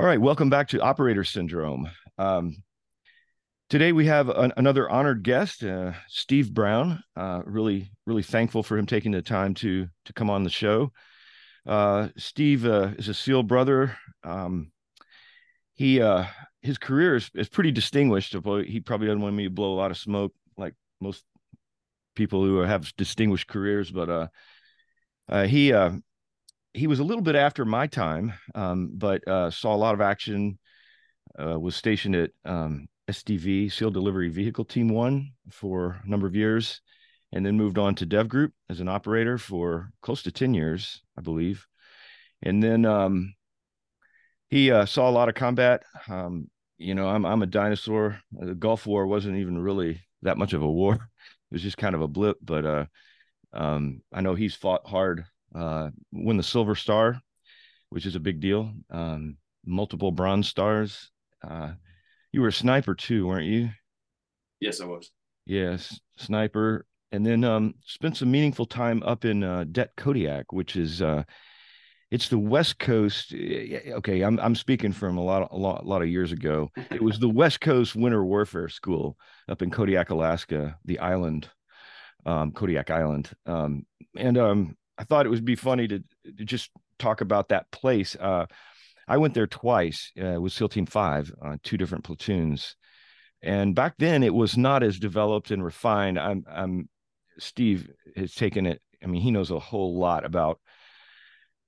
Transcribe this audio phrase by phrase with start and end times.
[0.00, 1.90] All right, welcome back to Operator Syndrome.
[2.16, 2.62] Um,
[3.68, 7.02] today we have an, another honored guest, uh, Steve Brown.
[7.14, 10.90] Uh, really, really thankful for him taking the time to to come on the show.
[11.66, 13.94] Uh, Steve uh, is a SEAL brother.
[14.24, 14.72] Um,
[15.74, 16.24] he uh,
[16.62, 18.32] his career is, is pretty distinguished.
[18.32, 20.72] He probably doesn't want me to blow a lot of smoke like
[21.02, 21.22] most
[22.16, 24.28] people who have distinguished careers, but uh,
[25.28, 25.90] uh, he uh,
[26.72, 30.00] he was a little bit after my time, um, but uh, saw a lot of
[30.00, 30.58] action.
[31.40, 36.34] Uh, was stationed at um, SDV SEAL Delivery Vehicle Team One for a number of
[36.34, 36.80] years,
[37.32, 41.02] and then moved on to Dev Group as an operator for close to ten years,
[41.16, 41.66] I believe.
[42.42, 43.34] And then um,
[44.48, 45.82] he uh, saw a lot of combat.
[46.08, 48.20] Um, you know, I'm I'm a dinosaur.
[48.32, 50.94] The Gulf War wasn't even really that much of a war.
[51.50, 52.36] It was just kind of a blip.
[52.40, 52.84] But uh,
[53.52, 57.20] um, I know he's fought hard uh, win the Silver Star,
[57.90, 58.72] which is a big deal.
[58.90, 61.10] Um, multiple Bronze Stars.
[61.46, 61.72] Uh,
[62.32, 63.70] you were a sniper too, weren't you?
[64.60, 65.10] Yes, I was.
[65.46, 70.76] Yes, sniper, and then um, spent some meaningful time up in uh, Det Kodiak, which
[70.76, 71.24] is uh,
[72.10, 73.32] it's the West Coast.
[73.32, 76.70] Okay, I'm I'm speaking from a lot a lot a lot of years ago.
[76.90, 79.16] It was the West Coast Winter Warfare School
[79.48, 81.48] up in Kodiak, Alaska, the island,
[82.26, 86.04] um, Kodiak Island, um, and um, I thought it would be funny to,
[86.36, 88.14] to just talk about that place.
[88.16, 88.44] Uh,
[89.08, 92.76] I went there twice uh, with SEAL Team Five, uh, two different platoons,
[93.40, 96.18] and back then it was not as developed and refined.
[96.18, 96.88] I'm, I'm
[97.38, 98.82] Steve has taken it.
[99.02, 100.60] I mean, he knows a whole lot about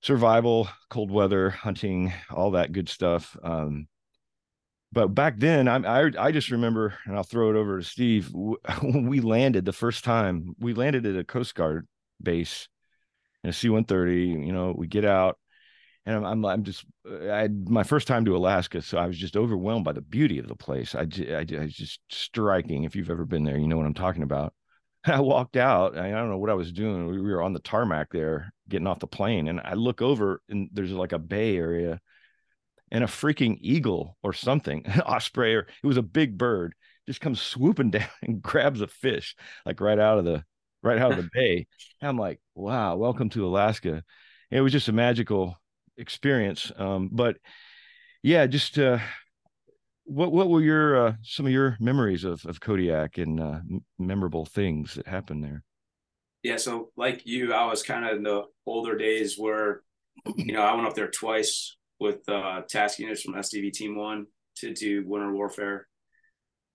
[0.03, 3.35] survival, cold weather, hunting, all that good stuff.
[3.41, 3.87] Um,
[4.91, 8.29] but back then, I, I I just remember, and I'll throw it over to Steve.
[8.31, 11.87] When we landed the first time, we landed at a Coast Guard
[12.21, 12.67] base
[13.43, 14.45] in a C-130.
[14.45, 15.37] You know, we get out,
[16.05, 19.37] and I'm I'm, I'm just I my first time to Alaska, so I was just
[19.37, 20.95] overwhelmed by the beauty of the place.
[20.95, 22.83] I just striking.
[22.83, 24.53] If you've ever been there, you know what I'm talking about.
[25.05, 25.97] I walked out.
[25.97, 27.07] I don't know what I was doing.
[27.07, 30.69] We were on the tarmac there, getting off the plane, and I look over, and
[30.71, 31.99] there's like a bay area,
[32.91, 36.73] and a freaking eagle or something, osprey, or it was a big bird,
[37.07, 40.43] just comes swooping down and grabs a fish like right out of the
[40.83, 41.65] right out of the bay.
[42.01, 44.03] And I'm like, wow, welcome to Alaska.
[44.51, 45.57] it was just a magical
[45.97, 46.71] experience.
[46.77, 47.37] Um, but
[48.21, 48.99] yeah, just uh,
[50.05, 53.59] what what were your uh, some of your memories of of Kodiak and uh,
[53.97, 55.63] memorable things that happened there?
[56.43, 59.81] Yeah, so like you, I was kind of in the older days where,
[60.35, 64.27] you know, I went up there twice with uh, task units from SDV Team One
[64.57, 65.87] to do winter warfare,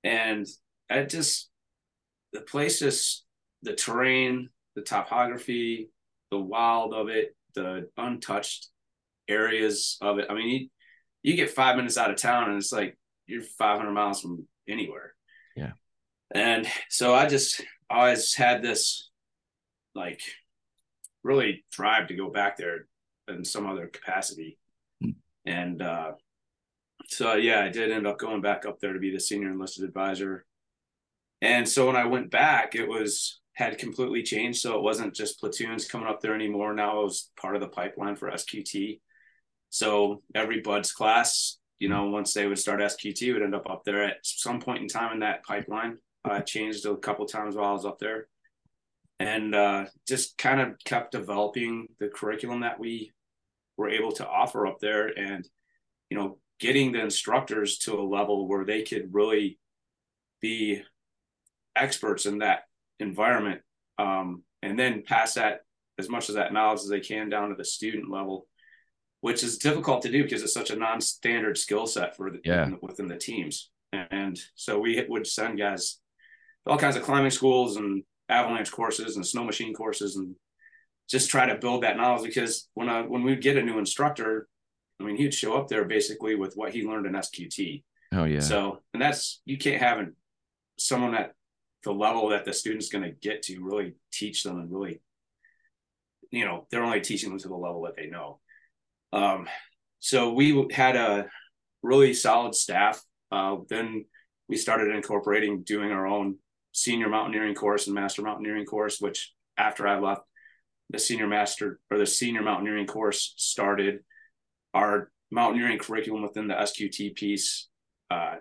[0.02, 0.46] and
[0.90, 1.50] I just
[2.32, 3.24] the place just
[3.62, 5.90] the terrain, the topography,
[6.30, 8.68] the wild of it, the untouched
[9.28, 10.26] areas of it.
[10.30, 10.68] I mean, you,
[11.22, 12.96] you get five minutes out of town and it's like
[13.26, 15.14] you're 500 miles from anywhere.
[15.56, 15.72] Yeah.
[16.30, 19.10] And so I just always had this
[19.94, 20.20] like
[21.22, 22.86] really drive to go back there
[23.28, 24.58] in some other capacity.
[25.02, 25.14] Mm.
[25.44, 26.12] And uh,
[27.06, 29.84] so, yeah, I did end up going back up there to be the senior enlisted
[29.84, 30.44] advisor.
[31.40, 34.60] And so when I went back, it was had completely changed.
[34.60, 36.72] So it wasn't just platoons coming up there anymore.
[36.72, 39.00] Now it was part of the pipeline for SQT.
[39.68, 43.82] So every BUD/S class, you know, once they would start SQT, would end up up
[43.84, 45.98] there at some point in time in that pipeline.
[46.24, 48.28] I changed a couple times while I was up there,
[49.18, 53.10] and uh, just kind of kept developing the curriculum that we
[53.76, 55.48] were able to offer up there, and
[56.10, 59.58] you know, getting the instructors to a level where they could really
[60.40, 60.80] be
[61.74, 62.67] experts in that
[63.00, 63.60] environment
[63.98, 65.60] um, and then pass that
[65.98, 68.46] as much of that knowledge as they can down to the student level
[69.20, 72.70] which is difficult to do because it's such a non-standard skill set for the, yeah.
[72.80, 73.70] within the teams.
[73.92, 75.98] And so we would send guys
[76.66, 80.36] all kinds of climbing schools and avalanche courses and snow machine courses and
[81.08, 83.78] just try to build that knowledge because when I, when we would get a new
[83.78, 84.46] instructor
[85.00, 88.40] I mean he'd show up there basically with what he learned in SQT oh yeah.
[88.40, 90.06] So and that's you can't have
[90.78, 91.32] someone that
[91.88, 95.00] the level that the student's going to get to really teach them and really
[96.30, 98.40] you know they're only teaching them to the level that they know.
[99.10, 99.48] Um,
[99.98, 101.28] so we had a
[101.82, 103.02] really solid staff.
[103.32, 104.04] Uh, then
[104.50, 106.36] we started incorporating doing our own
[106.72, 110.20] senior mountaineering course and master mountaineering course which after i left
[110.90, 114.00] the senior master or the senior mountaineering course started.
[114.74, 117.68] Our mountaineering curriculum within the sqt piece
[118.10, 118.36] uh,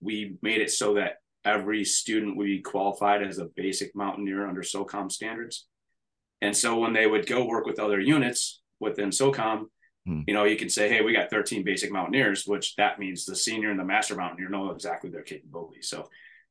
[0.00, 4.62] we made it so that every student would be qualified as a basic mountaineer under
[4.62, 5.66] SOCOM standards.
[6.40, 9.66] And so when they would go work with other units within SOCOM,
[10.06, 10.22] Hmm.
[10.26, 13.36] You know, you can say, hey, we got 13 basic mountaineers, which that means the
[13.36, 15.88] senior and the master mountaineer know exactly their capabilities.
[15.88, 16.08] So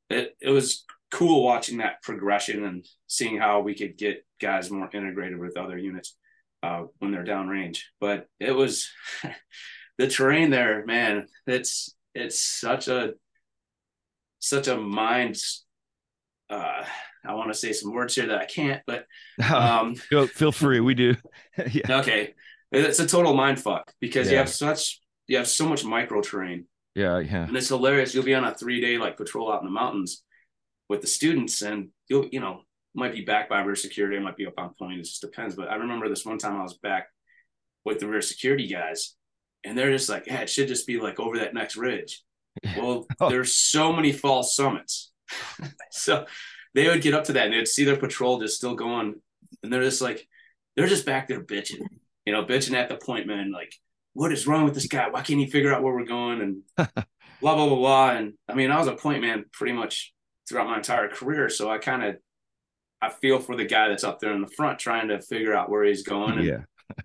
[0.09, 4.89] it, it was cool watching that progression and seeing how we could get guys more
[4.93, 6.15] integrated with other units
[6.61, 7.79] uh, when they're downrange.
[7.99, 8.89] But it was
[9.97, 11.27] the terrain there, man.
[11.47, 13.13] It's it's such a
[14.39, 15.37] such a mind.
[16.49, 16.83] Uh,
[17.25, 19.05] I want to say some words here that I can't, but
[19.51, 20.79] um, Go, feel free.
[20.79, 21.15] We do.
[21.71, 21.99] yeah.
[21.99, 22.33] okay,
[22.71, 26.65] it's a total mind fuck because you have such you have so much micro terrain
[26.95, 27.19] Yeah.
[27.19, 27.43] Yeah.
[27.47, 28.15] and it's hilarious.
[28.15, 30.23] You'll be on a three day like patrol out in the mountains
[30.87, 32.61] with the students, and you'll you know
[32.95, 34.99] might be back by rear security, it might be up on point.
[34.99, 35.55] It just depends.
[35.55, 37.07] But I remember this one time I was back
[37.85, 39.15] with the rear security guys,
[39.63, 42.23] and they're just like, "Yeah, it should just be like over that next ridge."
[42.77, 43.29] Well, Oh.
[43.29, 45.11] there's so many false summits,
[45.91, 46.25] so
[46.73, 49.15] they would get up to that and they'd see their patrol just still going,
[49.63, 50.27] and they're just like,
[50.75, 51.81] they're just back there bitching,
[52.25, 53.73] you know, bitching at the point man, like,
[54.13, 55.09] what is wrong with this guy?
[55.09, 56.41] Why can't he figure out where we're going?
[56.41, 56.61] And
[57.41, 58.09] blah blah blah blah.
[58.11, 60.13] And I mean, I was a point man pretty much
[60.47, 62.17] throughout my entire career, so I kind of
[63.01, 65.69] I feel for the guy that's up there in the front trying to figure out
[65.69, 66.57] where he's going and Yeah.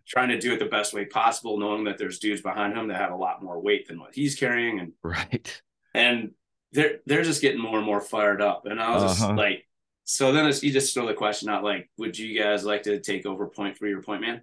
[0.07, 3.01] Trying to do it the best way possible, knowing that there's dudes behind him that
[3.01, 5.63] have a lot more weight than what he's carrying, and Right.
[5.95, 6.33] and
[6.73, 8.67] they're they're just getting more and more fired up.
[8.67, 9.35] And I was Uh-huh.
[9.35, 9.67] like,
[10.05, 13.01] so then it's, you just throw the question out like, would you guys like to
[13.01, 14.43] take over point three or point man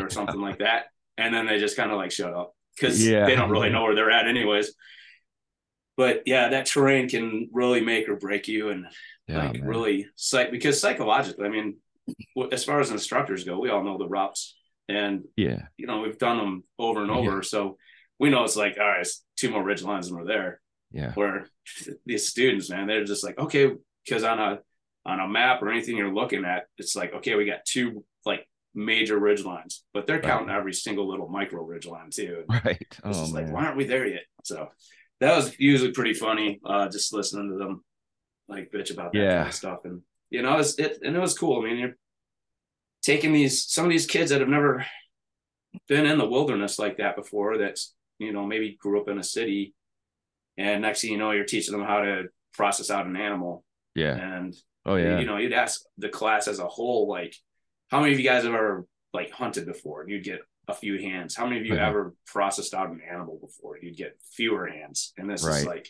[0.00, 0.86] or something like that?
[1.16, 3.26] And then they just kind of like shut up because Yeah.
[3.26, 4.74] they don't really know where they're at anyways.
[5.96, 8.86] But yeah, that terrain can really make or break you, and
[9.28, 9.44] Yeah.
[9.44, 9.68] like man.
[9.68, 11.76] really psych because psychologically, I mean,
[12.50, 14.56] as far as instructors go, we all know the routes,
[14.92, 15.62] and Yeah.
[15.76, 17.76] you know we've done them over and over, so
[18.18, 20.60] we know it's like all right, it's two more ridge lines and we're there
[20.92, 21.12] Yeah.
[21.14, 21.46] where
[22.06, 23.70] these students, man, they're just like, okay,
[24.04, 24.60] because on a
[25.04, 28.46] on a map or anything you're looking at, it's like, okay, we got two like
[28.74, 30.24] major ridge lines, but they're Right.
[30.24, 32.44] counting every single little micro ridge line too.
[32.48, 32.80] And Right.
[32.80, 34.24] it's Oh like, why aren't we there yet?
[34.44, 34.68] So
[35.20, 37.84] that was usually pretty funny, uh, just listening to them
[38.48, 39.36] like bitch about that Yeah.
[39.38, 39.80] kind of stuff.
[39.84, 41.60] And you know, it's it and it was cool.
[41.60, 41.96] I mean, you're
[43.02, 44.84] taking these some of these kids that have never
[45.88, 49.22] been in the wilderness like that before, that's you know, maybe grew up in a
[49.24, 49.74] city,
[50.56, 53.64] and next thing you know, you're teaching them how to process out an animal.
[53.94, 54.14] Yeah.
[54.16, 54.54] And
[54.84, 55.18] Oh yeah.
[55.20, 57.34] you know, you'd ask the class as a whole, like,
[57.88, 60.02] how many of you guys have ever like hunted before?
[60.02, 61.34] And you'd get a few hands.
[61.34, 61.84] How many of you Uh-huh.
[61.88, 63.78] ever processed out an animal before?
[63.80, 65.12] You'd get fewer hands.
[65.16, 65.88] And this is like,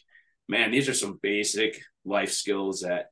[0.48, 3.06] man, these are some basic life skills that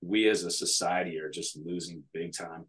[0.00, 2.66] we as a society are just losing big time.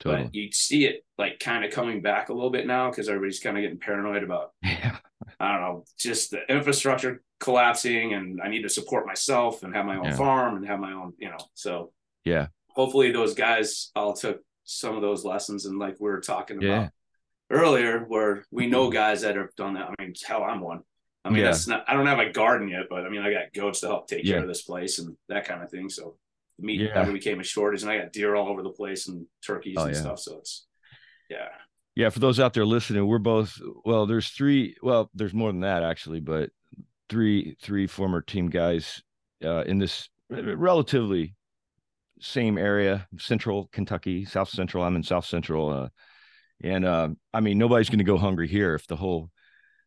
[0.00, 0.24] Totally.
[0.24, 3.40] But you see it like kind of coming back a little bit now because everybody's
[3.40, 4.96] kind of getting paranoid about Yeah.
[5.40, 9.86] I don't know, just the infrastructure collapsing and I need to support myself and have
[9.86, 10.16] my own Yeah.
[10.16, 11.38] farm and have my own, you know.
[11.54, 11.92] So
[12.24, 12.48] Yeah.
[12.70, 16.76] hopefully those guys all took some of those lessons and like we were talking Yeah.
[16.78, 16.90] about
[17.50, 18.94] earlier where we know mm-hmm.
[18.94, 19.88] guys that have done that.
[19.98, 20.82] I mean, hell, I'm one.
[21.24, 21.44] I mean, Yeah.
[21.46, 23.88] that's not I don't have a garden yet, but I mean I got goats to
[23.88, 24.34] help take Yeah.
[24.34, 25.88] care of this place and that kind of thing.
[25.88, 26.16] So
[26.58, 26.94] the meat Yeah.
[26.94, 29.84] never became a shortage and I got deer all over the place and turkeys Oh,
[29.84, 30.00] and yeah.
[30.00, 30.18] stuff.
[30.20, 30.66] So it's
[31.30, 31.48] yeah.
[31.94, 35.60] Yeah, for those out there listening, we're both well, there's three, well, there's more than
[35.62, 36.50] that actually, but
[37.08, 39.02] three three former team guys
[39.44, 41.34] uh in this relatively
[42.20, 44.84] same area, central Kentucky, South Central.
[44.84, 45.88] I'm in South Central uh
[46.62, 49.30] and uh I mean nobody's going to go hungry here if the whole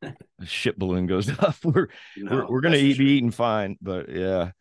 [0.43, 1.55] ship balloon goes up.
[1.63, 1.87] We're
[2.17, 4.51] No, we're, we're gonna eat, be eating fine, but yeah,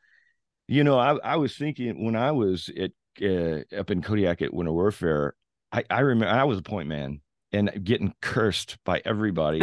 [0.71, 4.55] you know, I I was thinking when I was at uh, up in Kodiak at
[4.55, 5.35] Winter Warfare,
[5.73, 9.63] I I remember I was a point man and getting cursed by everybody,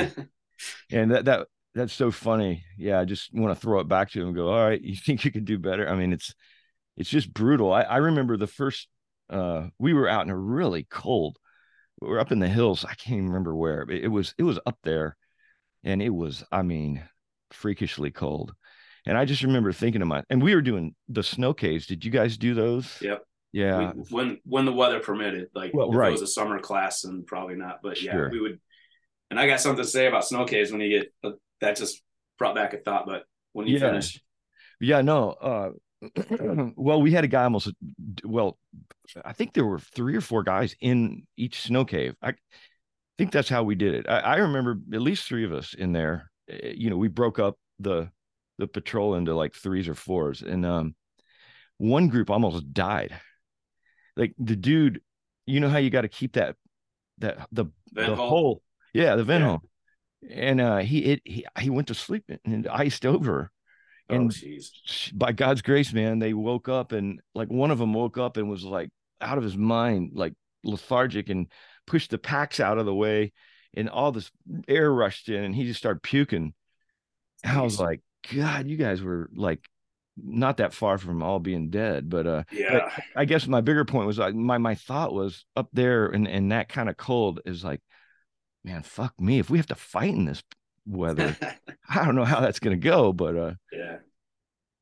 [0.92, 2.66] and that that that's so funny.
[2.78, 4.96] Yeah, I just want to throw it back to him and go, all right, you
[5.06, 5.88] think you can do better?
[5.88, 6.36] I mean, it's
[6.98, 7.72] it's just brutal.
[7.72, 8.90] I I remember the first
[9.30, 11.38] uh we were out in a really cold.
[12.02, 12.84] We were up in the hills.
[12.84, 13.86] I can't even remember where.
[13.86, 15.16] But it was it was up there,
[15.86, 17.08] and it was I mean
[17.52, 18.54] freakishly cold.
[19.08, 21.88] And I just remember thinking to my and we were doing the snow caves.
[21.88, 22.98] Did you guys do those?
[23.02, 23.24] Yep.
[23.54, 23.94] Yeah.
[23.94, 25.48] we, when when the weather permitted.
[25.56, 26.10] Like Well, right.
[26.10, 27.80] it was a summer class, and probably not.
[27.82, 28.30] But yeah, Sure.
[28.30, 28.60] we would.
[29.32, 32.02] And I got something to say about snow caves when you get uh, that just
[32.38, 33.06] brought back a thought.
[33.06, 33.24] But
[33.54, 33.80] when you Yeah.
[33.88, 34.22] finish,
[34.80, 35.32] Yeah, no.
[35.32, 35.70] Uh,
[36.76, 37.72] well, we had a guy almost.
[38.24, 38.58] Well,
[39.26, 42.16] I think there were three or four guys in each snow cave.
[42.22, 42.34] I
[43.18, 44.06] think that's how we did it.
[44.08, 46.30] I, I remember at least three of us in there.
[46.50, 48.10] Eh, You know, we broke up the
[48.58, 50.96] the patrol into like threes or fours, and um,
[51.78, 53.20] one group almost died.
[54.16, 55.02] Like the dude,
[55.46, 56.56] you know how you got to keep that
[57.20, 58.30] that the Vent the hole?
[58.30, 59.50] hole, yeah, the vent Yeah.
[59.50, 59.62] hole,
[60.30, 63.52] and uh, he it he he went to sleep and iced over
[64.10, 64.72] oh and jeez,
[65.14, 68.50] by God's grace, man, they woke up and like one of them woke up and
[68.50, 68.90] was like
[69.22, 70.34] out of his mind, like
[70.64, 71.48] lethargic and
[71.86, 73.34] pushed the packs out of the way.
[73.76, 74.32] and all this
[74.68, 76.54] air rushed in and he just started puking.
[77.46, 78.02] I was like,
[78.34, 79.62] God, you guys were like
[80.16, 82.10] not that far from all being dead.
[82.10, 85.46] But uh yeah, but I guess my bigger point was like my my thought was
[85.56, 87.82] up there and and that kind of cold is like,
[88.64, 89.40] man, fuck me.
[89.40, 90.44] If we have to fight in this
[90.86, 91.36] weather,
[91.90, 93.14] I don't know how that's gonna go.
[93.14, 93.98] But uh yeah.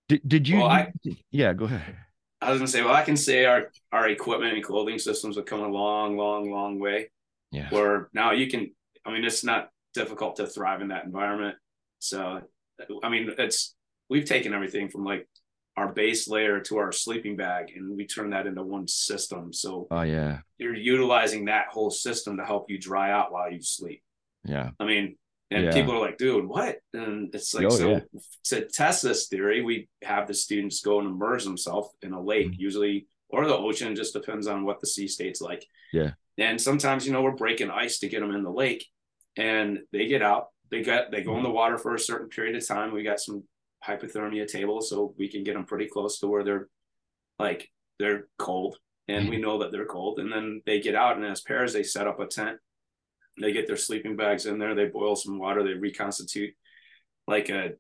[0.08, 0.94] Did did you, well, I,
[1.32, 1.96] yeah, go ahead.
[2.42, 5.46] I was gonna say, well, I can say our our equipment and clothing systems have
[5.46, 7.10] come a long, long, long way.
[7.52, 7.70] Yeah.
[7.70, 8.72] Where now you can,
[9.06, 11.56] I mean, it's not difficult to thrive in that environment.
[12.00, 12.42] So,
[13.04, 13.76] I mean, it's
[14.10, 15.28] we've taken everything from like
[15.78, 19.52] our base layer to our sleeping bag, and we turn that into one system.
[19.52, 23.62] So, oh yeah, you're utilizing that whole system to help you dry out while you
[23.62, 24.02] sleep.
[24.46, 24.70] Yeah.
[24.80, 25.18] I mean,
[25.52, 25.74] and Yeah.
[25.74, 26.78] people are like, dude, what?
[26.94, 28.00] And it's like, Oh, so yeah.
[28.46, 32.52] to test this theory, we have the students go and immerse themselves in a lake,
[32.52, 32.58] Mhm.
[32.60, 35.66] usually, or the ocean, just depends on what the sea state's like.
[35.92, 36.12] Yeah.
[36.38, 38.86] And sometimes, you know, we're breaking ice to get them in the lake
[39.36, 42.56] and they get out, they got, they go in the water for a certain period
[42.56, 42.94] of time.
[42.94, 43.44] We got some
[43.86, 46.68] hypothermia tables, so we can get them pretty close to where they're
[47.40, 47.70] like,
[48.00, 49.44] they're cold and we mm-hmm.
[49.44, 50.20] know that they're cold.
[50.20, 52.60] And then they get out and as pairs, they set up a tent
[53.40, 56.54] they get their sleeping bags in there they boil some water they reconstitute
[57.28, 57.72] like a,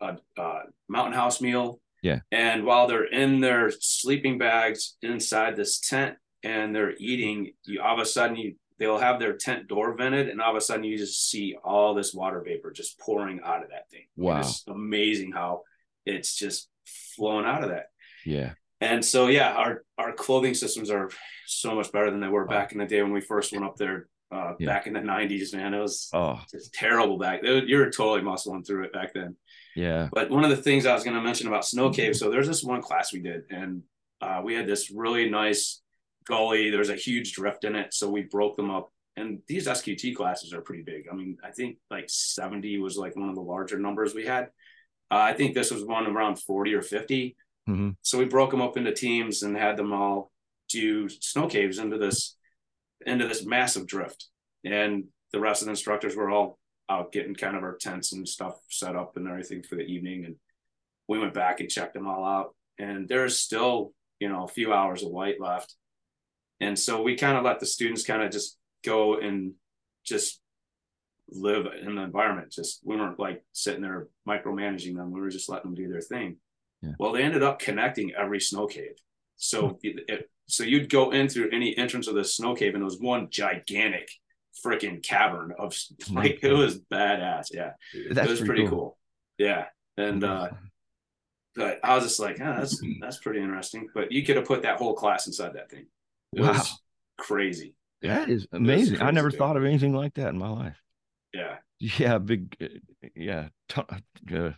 [0.00, 2.20] a, a mountain house meal Yeah.
[2.30, 7.94] and while they're in their sleeping bags inside this tent and they're eating you all
[7.94, 10.82] of a sudden you they'll have their tent door vented and all of a sudden
[10.82, 14.40] you just see all this water vapor just pouring out of that thing Wow.
[14.40, 15.62] it's amazing how
[16.04, 16.68] it's just
[17.14, 17.86] flowing out of that
[18.26, 18.54] Yeah.
[18.80, 21.10] and so yeah, our our clothing systems are
[21.46, 22.50] so much better than they were Wow.
[22.56, 24.66] back in the day when we first went up there uh, Yeah.
[24.66, 25.52] back in the '90s.
[25.54, 27.40] Man, it was Oh just terrible back.
[27.42, 29.36] You were totally muscling through it back then.
[29.74, 30.08] yeah.
[30.12, 32.14] But one of the things I was going to mention about snow cave.
[32.16, 33.82] So there's this one class we did, and
[34.20, 35.82] uh, we had this really nice
[36.30, 36.70] gully.
[36.70, 38.90] There's a huge drift in it, so we broke them up.
[39.16, 41.06] And these SQT classes are pretty big.
[41.10, 44.44] I mean, I think like 70 was like one of the larger numbers we had.
[45.10, 47.36] Uh, I think this was one around 40 or 50.
[47.68, 47.96] Mhm.
[48.02, 50.32] So we broke them up into teams and had them all
[50.68, 52.36] do snow caves into this
[53.04, 54.28] into this massive drift.
[54.64, 56.58] And the rest of the instructors were all
[56.88, 60.24] out getting kind of our tents and stuff set up and everything for the evening.
[60.24, 60.36] And
[61.08, 62.54] we went back and checked them all out.
[62.78, 65.74] And there's still, you know, a few hours of light left.
[66.60, 69.52] And so we kind of let the students kind of just go and
[70.04, 70.40] just
[71.30, 72.50] live in the environment.
[72.52, 75.10] Just we weren't like sitting there micromanaging them.
[75.10, 76.36] We were just letting them do their thing.
[76.82, 76.92] Yeah.
[76.98, 78.94] Well, they ended up connecting every snow cave.
[79.36, 82.82] So it, it- so you'd go in through any entrance of the snow cave, and
[82.82, 84.10] it was one gigantic
[84.66, 85.72] freaking cavern of
[86.10, 87.46] like it was badass.
[87.52, 87.70] Yeah,
[88.10, 88.98] That's it was pretty cool.
[89.38, 90.48] Yeah, and uh,
[91.54, 93.86] but I was just like, oh, that's that's pretty interesting.
[93.94, 95.86] But you could have put that whole class inside that thing.
[96.32, 96.62] It Wow.
[97.18, 97.74] crazy.
[98.02, 99.02] That is amazing.
[99.02, 99.38] I never dude.
[99.38, 100.80] thought of anything like that in my life.
[101.34, 103.82] Yeah, Yeah, big, uh, yeah, t-
[104.34, 104.50] uh,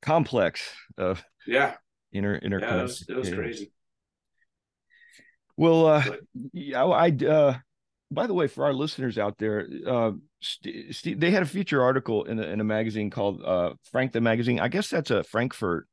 [0.00, 1.74] complex of yeah,
[2.12, 2.60] inner inner.
[2.60, 2.78] yeah.
[2.78, 3.72] It was, was crazy.
[5.56, 6.04] Well, uh,
[6.52, 7.58] yeah, I uh,
[8.10, 12.24] by the way, for our listeners out there, uh, St- they had a feature article
[12.24, 14.60] in a, in a magazine called uh, Frank the Magazine.
[14.60, 15.86] I guess that's a Frankfort,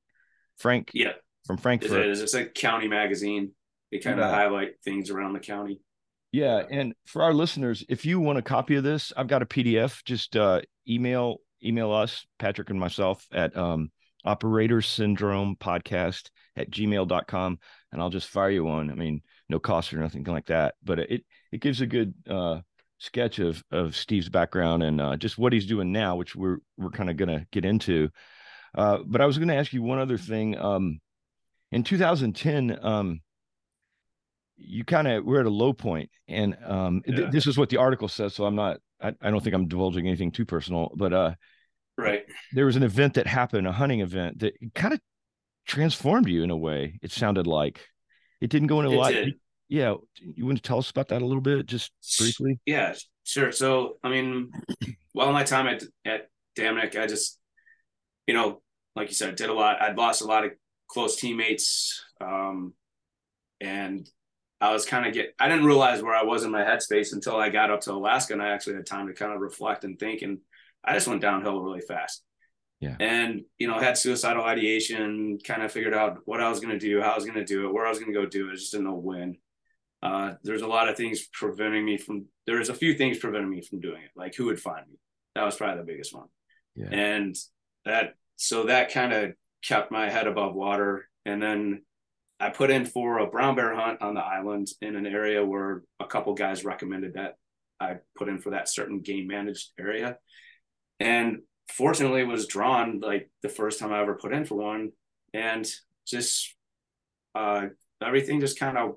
[0.57, 1.13] Frank Yeah,
[1.45, 2.05] from it's Frankfort.
[2.05, 3.51] a, it's a county magazine.
[3.91, 4.35] They kind of Yeah.
[4.35, 5.81] highlight things around the county.
[6.31, 9.47] Yeah, and for our listeners, if you want a copy of this, I've got a
[9.47, 10.03] PDF.
[10.05, 13.91] Just uh, email email us, Patrick and myself, at um,
[14.25, 17.59] Operator Syndrome Podcast at gmail.com,
[17.91, 18.91] and I'll just fire you one.
[18.91, 22.61] I mean, no cost or nothing like that, but it it gives a good uh,
[22.99, 26.91] sketch of of Steve's background and uh, just what he's doing now, which we're we're
[26.91, 28.09] kind of gonna get into.
[28.75, 30.55] Uh, but I was going to ask you one other thing.
[30.55, 30.99] Um,
[31.71, 33.21] in 2010, um,
[34.59, 37.77] you kind of we're at a low point, and um, th- this is what the
[37.77, 38.33] article says.
[38.35, 38.77] So I'm not.
[39.01, 41.33] I, I don't think I'm divulging anything too personal, but uh,
[41.97, 42.23] Right.
[42.53, 44.99] there was an event that happened, a hunting event that kind of
[45.65, 46.99] transformed you in a way.
[47.01, 47.79] It sounded like
[48.41, 49.11] it didn't go into a lot.
[49.13, 49.35] did.
[49.69, 52.59] Yeah, you want to tell us about that a little bit, just briefly?
[52.65, 53.51] Yeah, sure.
[53.51, 54.51] So, I mean,
[55.13, 57.39] while my time at at Dam Neck, I just,
[58.25, 58.61] you know,
[58.95, 59.81] like you said, did a lot.
[59.81, 60.51] I'd lost a lot of
[60.89, 62.73] close teammates, um,
[63.61, 64.09] and
[64.61, 65.33] I was kind of get.
[65.39, 68.33] I didn't realize where I was in my headspace until I got up to Alaska,
[68.33, 70.39] and I actually had time to kind of reflect and think, and
[70.83, 72.23] I just went downhill really fast.
[72.79, 72.95] Yeah.
[72.99, 75.37] And you know, had suicidal ideation.
[75.43, 77.45] Kind of figured out what I was going to do, how I was going to
[77.45, 78.51] do it, where I was going to go do it.
[78.51, 79.37] I just didn't know when
[80.01, 83.61] uh, there's a lot of things preventing me from there's a few things preventing me
[83.61, 84.95] from doing it like who would find me
[85.35, 86.27] that was probably the biggest one
[86.75, 86.87] Yeah.
[86.89, 87.35] and
[87.85, 91.81] that so that kind of kept my head above water and then
[92.39, 95.83] i put in for a brown bear hunt on the island in an area where
[95.99, 97.35] a couple guys recommended that
[97.79, 100.17] I put in for that certain game managed area.
[100.99, 104.91] And fortunately was drawn like the first time I ever put in for one.
[105.33, 105.69] And
[106.05, 106.55] just
[107.35, 107.67] uh
[108.03, 108.95] everything just kind of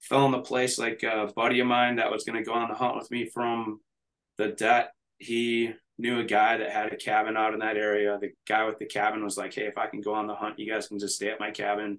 [0.00, 0.78] fell into place.
[0.78, 3.80] Like a buddy of mine that was gonna go on the hunt with me from
[4.36, 8.18] the Det, he knew a guy that had a cabin out in that area.
[8.20, 10.58] The guy with the cabin was like, Hey, if I can go on the hunt,
[10.58, 11.98] you guys can just stay at my cabin.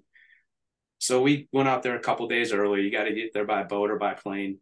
[1.00, 2.82] So we went out there a couple days early.
[2.82, 4.58] You got to get there by boat or by plane.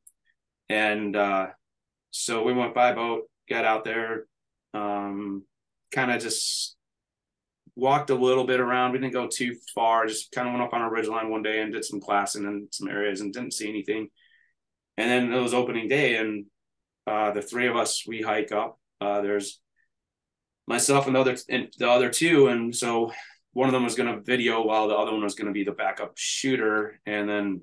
[0.68, 1.48] And uh,
[2.12, 4.26] so we went by boat, got out there,
[4.72, 5.42] um,
[5.92, 6.76] kind of just
[7.74, 8.92] walked a little bit around.
[8.92, 11.42] We didn't go too far, just kind of went up on a ridge line one
[11.42, 14.08] day and did some glassing in some areas and didn't see anything.
[14.96, 16.46] And then it was opening day, and
[17.06, 18.78] uh, the three of us we hike up.
[19.00, 19.60] Uh, there's
[20.66, 23.12] myself and the other and the other two, and so
[23.52, 25.64] one of them was going to video while the other one was going to be
[25.64, 27.62] the backup shooter, and then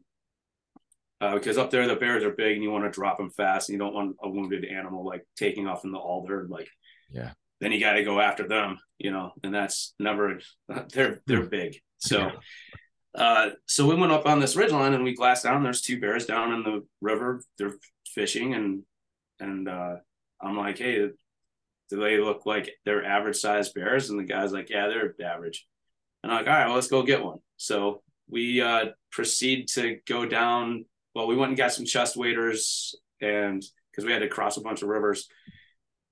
[1.21, 3.69] uh, because up there the bears are big and you want to drop them fast
[3.69, 6.67] and you don't want a wounded animal like taking off in the alder like
[7.09, 7.31] yeah.
[7.61, 10.39] then you got to go after them you know and that's never
[10.93, 11.49] they're they're hmm.
[11.49, 11.77] big.
[11.97, 12.29] So
[13.15, 15.63] uh so we went up on this ridge line and we glassed down.
[15.63, 17.41] There's two bears down in the river.
[17.57, 17.73] They're
[18.13, 18.83] fishing and
[19.39, 19.95] and uh
[20.41, 21.09] i'm like hey
[21.89, 24.09] do they look like they're average sized bears?
[24.09, 25.65] And the guy's like yeah they're average
[26.25, 29.99] and i'm like all right well let's go get one so we uh proceed to
[30.05, 30.83] go down
[31.15, 34.61] well, we went and got some chest waders and because we had to cross a
[34.61, 35.29] bunch of rivers.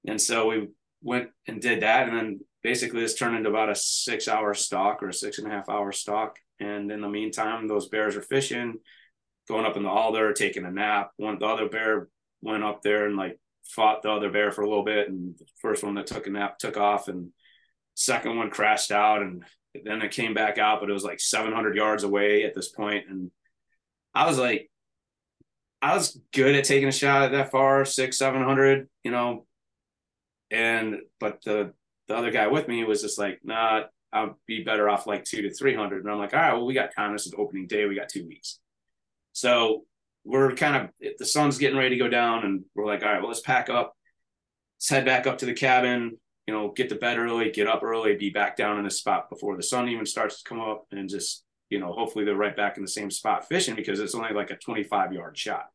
[0.07, 0.69] And so we
[1.01, 2.07] went and did that.
[2.07, 5.47] And then basically this turned into about a six hour stalk or a six and
[5.47, 6.37] a half hour stalk.
[6.61, 8.75] And in the meantime, those bears are fishing,
[9.49, 11.11] going up in the alder, taking a nap.
[11.17, 12.07] One the other bear
[12.41, 15.09] went up there and like fought the other bear for a little bit.
[15.09, 17.31] And the first one that took a nap took off and
[17.95, 19.43] second one crashed out and
[19.83, 23.05] then it came back out, but it was like 700 yards away at this point.
[23.09, 23.31] And
[24.13, 24.69] I was like,
[25.81, 29.45] I was good at taking a shot at that far, six, seven hundred, you know.
[30.49, 31.73] And but the
[32.07, 33.83] the other guy with me was just like, nah,
[34.13, 36.03] I'll be better off like two to three hundred.
[36.03, 37.11] And I'm like, all right, well, we got time.
[37.11, 37.85] This is opening day.
[37.85, 38.59] We got two weeks.
[39.33, 39.83] So
[40.23, 43.19] we're kind of the sun's getting ready to go down, and we're like, all right,
[43.19, 43.93] well, let's pack up.
[44.77, 46.17] Let's head back up to the cabin.
[46.47, 49.29] You know, get to bed early, get up early, be back down in the spot
[49.29, 52.55] before the sun even starts to come up, and just you know, hopefully they're right
[52.55, 55.67] back in the same spot fishing because it's only like a 25 yard shot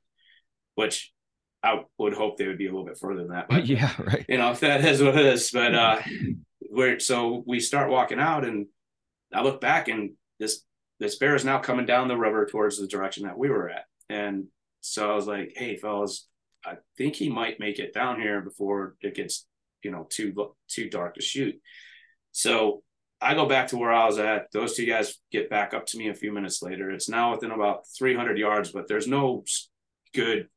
[0.78, 1.12] which
[1.60, 3.48] I would hope they would be a little bit further than that.
[3.48, 4.24] But yeah, right.
[4.28, 5.50] You know, if that is what it is.
[5.50, 6.00] But uh
[6.70, 8.66] we're so we start walking out and
[9.34, 10.62] I look back and this
[11.00, 13.86] this bear is now coming down the river towards the direction that we were at.
[14.08, 14.44] And
[14.80, 16.28] so I was like, hey fellas,
[16.64, 19.46] I think he might make it down here before it gets,
[19.82, 20.34] you know, too
[20.68, 21.56] too dark to shoot.
[22.32, 22.82] So
[23.20, 24.52] I go back to where I was at.
[24.52, 26.90] Those two guys get back up to me a few minutes later.
[26.90, 29.44] It's now within about 300 yards, but there's no
[30.14, 30.48] good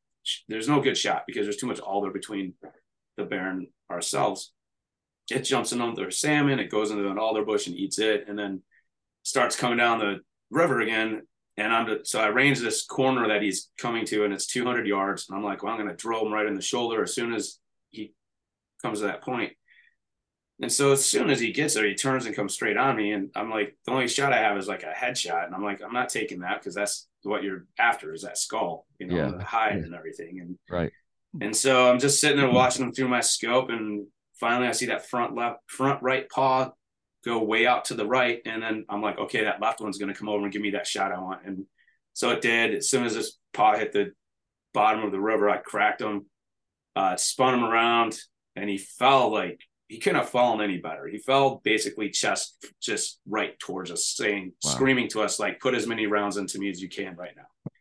[0.47, 2.53] there's no good shot because there's too much alder between
[3.17, 4.53] the bear and ourselves.
[5.31, 8.61] It jumps their salmon, it goes into an alder bush and eats it, and then
[9.23, 11.21] starts coming down the river again.
[11.57, 14.87] And I'm to, so I range this corner that he's coming to, and it's 200
[14.87, 15.27] yards.
[15.29, 17.33] And I'm like, well, I'm going to drill him right in the shoulder as soon
[17.33, 18.13] as he
[18.81, 19.53] comes to that point.
[20.61, 23.13] And so as soon as he gets there, he turns and comes straight on me.
[23.13, 25.45] And I'm like, the only shot I have is like a headshot.
[25.45, 28.85] And I'm like, I'm not taking that because that's what you're after is that skull,
[28.99, 29.31] you know, yeah.
[29.37, 29.85] the hide yeah.
[29.85, 30.39] and everything.
[30.39, 30.91] And right.
[31.39, 34.05] And so I'm just sitting there watching him through my scope, and
[34.39, 36.71] finally I see that front left, front right paw
[37.23, 40.11] go way out to the right, and then I'm like, okay, that left one's going
[40.11, 41.45] to come over and give me that shot I want.
[41.45, 41.65] And
[42.13, 42.75] so it did.
[42.75, 44.11] As soon as this paw hit the
[44.73, 46.25] bottom of the river, I cracked him,
[46.95, 48.19] uh, spun him around,
[48.61, 51.05] and he fell like he couldn't have fallen any better.
[51.05, 54.71] He fell basically chest just right towards us, saying, wow.
[54.71, 57.71] screaming to us, like, put as many rounds into me as you can right now.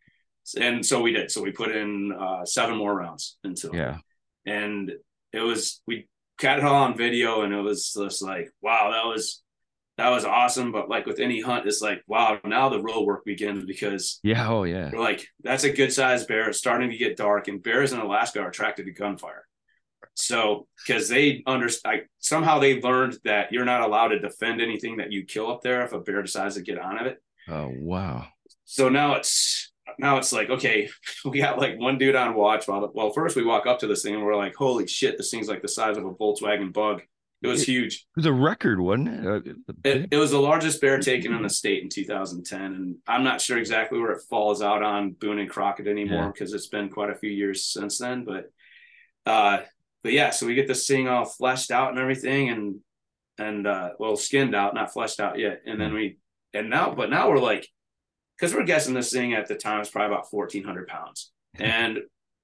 [0.61, 1.31] And so we did.
[1.31, 3.75] So we put in uh, seven more rounds into him.
[3.75, 3.97] Yeah.
[4.45, 4.91] And
[5.31, 9.07] it was, we got it all on video and it was just like, wow, that
[9.07, 9.41] was,
[9.97, 10.73] that was awesome.
[10.73, 14.49] But like with any hunt, it's like, wow, now the real work begins because yeah,
[14.49, 16.49] oh yeah, we're like, that's a good sized bear.
[16.49, 19.45] It's starting to get dark, and bears in Alaska are attracted to gunfire.
[20.15, 25.11] So because they understand somehow they learned that you're not allowed to defend anything that
[25.11, 27.17] you kill up there if a bear decides to get on of it.
[27.47, 28.27] Oh wow.
[28.65, 30.89] So now it's now it's like, okay,
[31.25, 34.03] we got like one dude on watch while well, first we walk up to this
[34.03, 37.01] thing and we're like, holy shit, this thing's like the size of a Volkswagen bug.
[37.41, 37.95] It was huge.
[37.95, 39.25] It was a record, wasn't it?
[39.25, 42.61] Uh, it, it was the largest bear taken in the state in 2010.
[42.61, 46.51] And I'm not sure exactly where it falls out on Boone and Crockett anymore because
[46.51, 46.57] yeah.
[46.57, 48.25] it's been quite a few years since then.
[48.25, 48.51] But
[49.25, 49.61] uh,
[50.03, 52.75] but yeah, so we get this thing all fleshed out and everything, and
[53.37, 55.61] and uh, well, skinned out, not fleshed out yet.
[55.65, 56.17] And then we
[56.53, 57.67] and now, but now we're like,
[58.37, 61.99] because we're guessing this thing at the time is probably about fourteen hundred pounds, and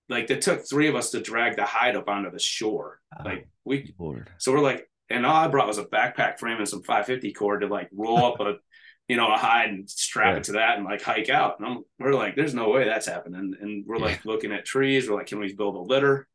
[0.10, 3.00] like it took three of us to drag the hide up onto the shore.
[3.20, 4.30] Oh, like we, Lord.
[4.38, 7.62] so we're like, and all I brought was a backpack frame and some 550 cord
[7.62, 8.56] to like roll up a,
[9.10, 10.38] you know, a hide and strap Yeah.
[10.38, 11.60] it to that and like hike out.
[11.60, 13.54] And I'm, we're like, there's no way that's happening.
[13.60, 15.10] And we're like looking at trees.
[15.10, 16.26] We're like, can we build a litter?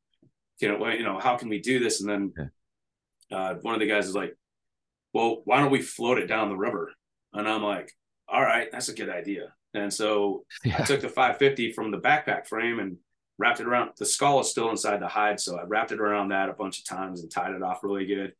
[0.63, 2.01] Can it, you know, how can we do this?
[2.01, 2.33] And then
[3.33, 4.37] uh, one of the guys is like,
[5.13, 6.93] well, why don't we float it down the river?
[7.33, 7.91] And I'm like,
[8.29, 9.53] all right, that's a good idea.
[9.75, 12.99] And so I took the 550 from the backpack frame and
[13.39, 13.91] wrapped it around.
[13.99, 16.79] The skull is still inside the hide, so I wrapped it around that a bunch
[16.79, 18.35] of times and tied it off really good.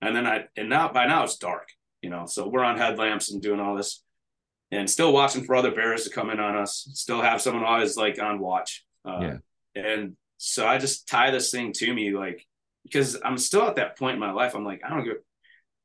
[0.00, 1.68] And then I and now by now it's dark,
[2.00, 2.24] you know.
[2.24, 4.02] So we're on headlamps and doing all this,
[4.70, 6.88] and still watching for other bears to come in on us.
[6.94, 8.86] Still have someone always like on watch.
[9.04, 9.36] Uh, Yeah.
[9.74, 12.46] And so I just tie this thing to me, like
[12.84, 14.54] because I'm still at that point in my life.
[14.54, 15.16] I'm like I don't give.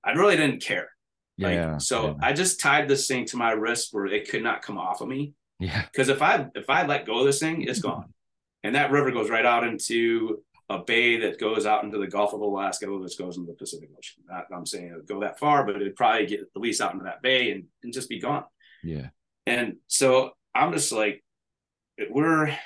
[0.03, 0.89] I really didn't care.
[1.37, 1.77] Like, Yeah.
[1.79, 2.13] so yeah.
[2.21, 5.07] I just tied this thing to my wrist where it could not come off of
[5.07, 5.33] me.
[5.59, 5.83] yeah.
[5.91, 8.05] Because if I if I let go of this thing, it's gone.
[8.65, 12.33] And that river goes right out into a bay that goes out into the Gulf
[12.33, 14.23] of Alaska, which goes into the Pacific Ocean.
[14.29, 16.93] Not I'm saying it would go that far, but it'd probably get at least out
[16.93, 18.45] into that bay and, and just be gone.
[18.81, 19.07] Yeah.
[19.45, 21.21] And so I'm just like,
[22.09, 22.57] we're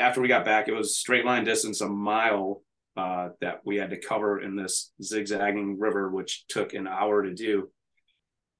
[0.00, 2.62] after we got back, it was straight line distance, a mile
[2.96, 7.32] uh, that we had to cover in this zigzagging river, which took an hour to
[7.34, 7.70] do.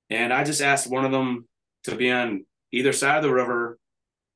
[0.09, 1.49] And I just asked one of them
[1.85, 3.79] to be on either side of the river,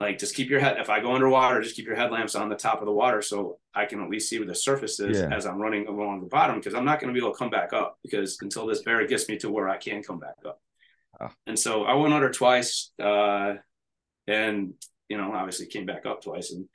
[0.00, 0.76] like just keep your head.
[0.78, 3.58] If I go underwater, just keep your headlamps on the top of the water so
[3.74, 5.34] I can at least see where the surface is Yeah.
[5.34, 7.50] as I'm running along the bottom because I'm not going to be able to come
[7.50, 10.60] back up because until this bear gets me to where I can come back up.
[11.20, 11.30] Oh.
[11.46, 13.54] And so I went under twice, uh,
[14.26, 14.74] and
[15.08, 16.68] you know obviously came back up twice and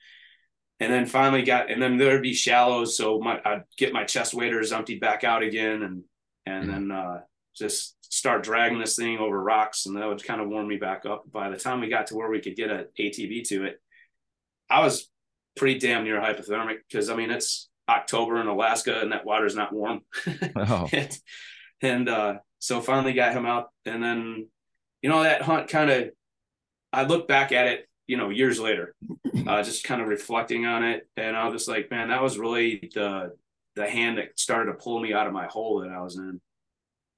[0.79, 4.33] and then finally got and then there'd be shallows so my i'd get my chest
[4.33, 6.03] waders emptied back out again and
[6.45, 6.71] and Yeah.
[6.73, 7.19] then uh
[7.55, 11.05] just start dragging this thing over rocks and that would kind of warm me back
[11.05, 13.81] up by the time we got to where we could get an atv to it
[14.69, 15.09] i was
[15.57, 19.73] pretty damn near hypothermic because i mean it's october in alaska and that water's not
[19.73, 20.01] warm
[20.55, 20.87] Oh.
[20.93, 21.17] and,
[21.81, 24.47] and uh so finally got him out and then
[25.01, 26.09] you know that hunt kind of
[26.93, 28.95] i look back at it you know years later
[29.45, 31.08] uh just kind of reflecting on it.
[31.15, 33.36] And i was just like man that was really the
[33.76, 36.41] the hand that started to pull me out of my hole that i was in.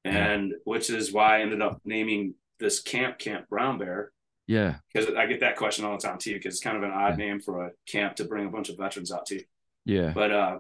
[0.04, 4.12] And which is why i ended up naming this camp camp brown bear.
[4.48, 4.76] Yeah.
[4.94, 7.18] because i get that question all the time too because it's kind of an odd
[7.18, 9.42] name for a camp to bring a bunch of veterans out to.
[9.86, 10.12] Yeah.
[10.14, 10.58] but uh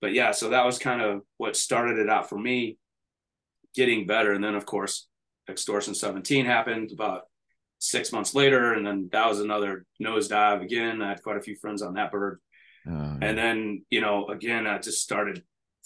[0.00, 2.78] but yeah so that was kind of what started it out for me
[3.74, 4.32] getting better.
[4.32, 5.06] And then of course
[5.50, 7.24] extortion 17 happened about
[7.90, 11.00] six months later and then that was another nosedive again.
[11.02, 12.40] I had quite a few friends on that bird.
[12.88, 15.42] Oh, and then you know again i just started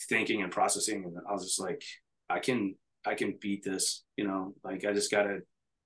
[0.09, 1.83] thinking and processing and i was just like
[2.29, 2.75] i can
[3.07, 4.55] i can beat this you know?
[4.63, 5.39] Like i just gotta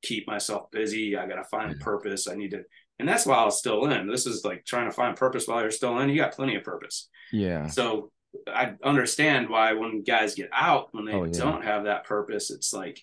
[0.02, 1.16] keep myself busy.
[1.16, 1.84] I gotta find Yeah.
[1.84, 2.28] purpose.
[2.28, 2.62] I need to
[2.98, 4.06] and that's why i was still in.
[4.08, 6.08] This is like trying to find purpose while you're still in.
[6.10, 7.08] You got plenty of purpose.
[7.32, 7.66] Yeah.
[7.68, 8.10] so
[8.48, 11.38] I understand why when guys get out, when they Oh, yeah.
[11.38, 13.00] don't have that purpose, it's like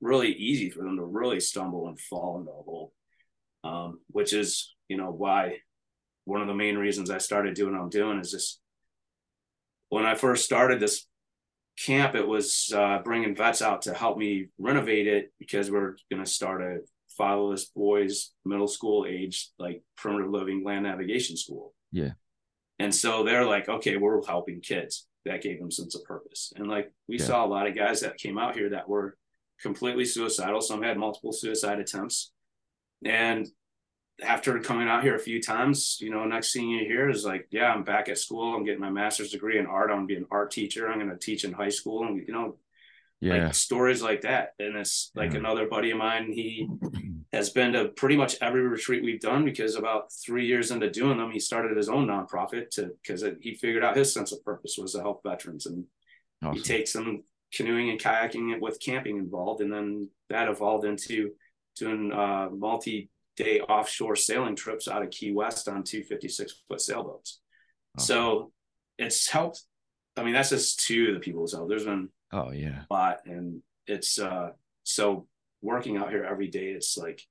[0.00, 2.92] really easy for them to really stumble and fall into a hole.
[3.62, 5.58] Um, which is, you know, why
[6.26, 8.60] one of the main reasons I started doing what I'm doing is just
[9.88, 11.06] when I first started this
[11.78, 16.22] camp, it was uh, bringing vets out to help me renovate it because we're going
[16.22, 16.80] to start a
[17.16, 21.72] fatherless boys middle school age, like primitive living land navigation school.
[21.90, 22.12] Yeah.
[22.78, 25.06] And so they're like, okay, we're helping kids.
[25.24, 26.52] That gave them sense of purpose.
[26.56, 27.24] And like we Yeah.
[27.24, 29.16] saw a lot of guys that came out here that were
[29.64, 30.60] completely suicidal.
[30.60, 32.30] Some had multiple suicide attempts.
[33.04, 33.48] And
[34.22, 37.48] after coming out here a few times, you know, next thing you hear is like,
[37.50, 38.54] yeah, I'm back at school.
[38.54, 39.90] I'm getting my master's degree in art.
[39.90, 40.88] I'm gonna be an art teacher.
[40.88, 42.06] I'm going to teach in high school.
[42.06, 42.58] And, you know,
[43.20, 43.46] Yeah.
[43.46, 44.50] like stories like that.
[44.58, 45.38] And it's like Yeah.
[45.38, 46.68] another buddy of mine, he
[47.32, 51.16] has been to pretty much every retreat we've done because about three years into doing
[51.18, 54.76] them, he started his own nonprofit to because he figured out his sense of purpose
[54.78, 55.64] was to help veterans.
[55.66, 55.86] And
[56.54, 57.24] he takes them
[57.54, 59.60] canoeing and kayaking with camping involved.
[59.60, 61.30] And then that evolved into
[61.76, 66.80] doing uh, multi day offshore sailing trips out of Key West on two 56 foot
[66.80, 67.40] sailboats.
[67.96, 68.06] Awesome.
[68.06, 68.52] So
[68.98, 69.62] it's helped.
[70.16, 71.68] I mean, that's just two of the people who's helped.
[71.68, 72.82] There's been Oh yeah.
[72.90, 74.48] lot and it's uh
[74.82, 75.26] so
[75.62, 77.22] working out here every day it's like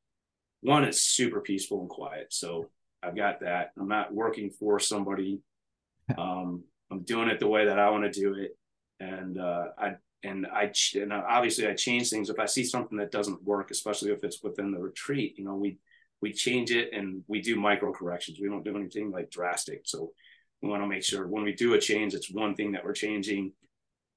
[0.61, 2.69] one it's super peaceful and quiet so
[3.01, 5.41] i've got that i'm not working for somebody
[6.17, 8.57] um i'm doing it the way that i want to do it
[9.01, 9.91] and uh i
[10.23, 13.71] and i and uh, obviously i change things if i see something that doesn't work
[13.71, 15.77] especially if it's within the retreat you know we
[16.21, 20.11] we change it and we do micro corrections we don't do anything like drastic so
[20.61, 22.93] we want to make sure when we do a change it's one thing that we're
[22.93, 23.51] changing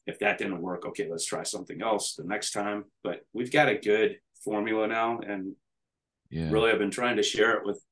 [0.07, 2.85] if that didn't work, okay, let's try something else the next time.
[3.03, 5.57] But we've got a good formula now, and
[6.31, 6.51] Yeah.
[6.51, 7.83] really, I've been trying to share it with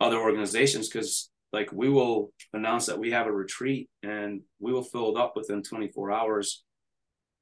[0.00, 4.82] other organizations because like we will announce that we have a retreat and we will
[4.82, 6.64] fill it up within 24 hours.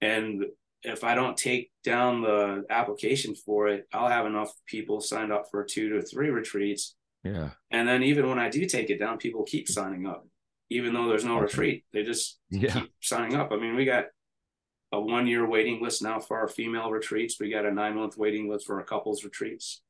[0.02, 0.44] And
[0.82, 5.46] if I don't take down the application for it, I'll have enough people signed up
[5.50, 6.96] for two to three retreats.
[7.24, 7.50] Yeah.
[7.70, 10.26] And then even when I do take it down, people keep signing up,
[10.70, 11.84] even though there's no retreat.
[11.92, 12.72] They just yeah.
[12.72, 13.52] keep signing up.
[13.52, 14.06] I mean, we got
[14.90, 17.36] a one year waiting list now for our female retreats.
[17.38, 19.82] We got a nine month waiting list for our couples retreats.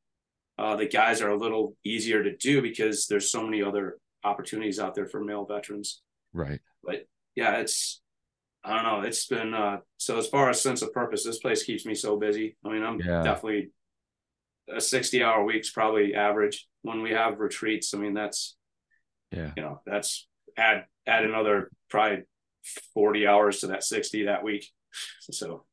[0.59, 4.79] Uh, the guys are a little easier to do because there's so many other opportunities
[4.79, 6.03] out there for male veterans.
[6.35, 6.61] Right.
[6.85, 8.02] But yeah, it's
[8.65, 9.07] I don't know.
[9.07, 12.19] It's been uh so as far as sense of purpose, this place keeps me so
[12.19, 12.57] busy.
[12.65, 13.23] I mean, I'm yeah.
[13.23, 13.71] definitely
[14.73, 17.95] a 60 hour week's probably average when we have retreats.
[17.95, 18.57] I mean, that's
[19.31, 22.25] yeah, you know, that's add add another probably
[22.95, 24.67] 40 hours to that 60 that week.
[25.21, 25.65] So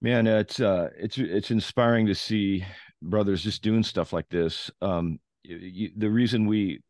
[0.00, 2.64] man, it's uh it's it's inspiring to see
[3.02, 4.70] brothers just doing stuff like this.
[4.82, 6.80] Um you, the reason we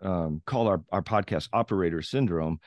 [0.00, 2.60] um, call our, our podcast operator syndrome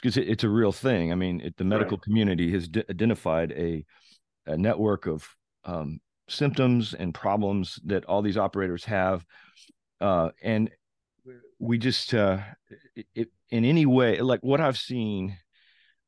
[0.00, 1.12] because it, it's a real thing.
[1.12, 2.02] I mean, it, the medical right.
[2.02, 3.84] community has d- identified a,
[4.46, 5.26] a network of
[5.64, 9.24] um, symptoms and problems that all these operators have.
[10.00, 10.70] Uh, and
[11.58, 12.38] we just, uh,
[13.14, 15.36] it, in any way, like what I've seen,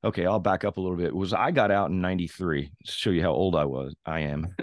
[0.03, 3.11] okay, I'll back up a little bit, was I got out in 93 to show
[3.11, 4.55] you how old I was, I am.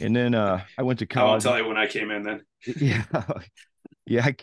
[0.00, 1.44] and then uh, I went to college.
[1.44, 2.42] I'll tell you when I came in then.
[2.76, 3.04] yeah.
[4.06, 4.26] Yeah.
[4.26, 4.36] I,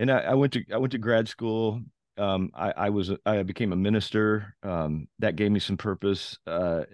[0.00, 1.80] and I, I, went to I went to grad school.
[2.18, 4.54] Um, I, I was I became a minister.
[4.62, 6.38] Um, that gave me some purpose.
[6.46, 6.84] Uh,